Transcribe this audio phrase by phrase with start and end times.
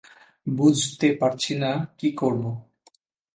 [0.47, 2.51] বুঝতে পারছি না কী করবো।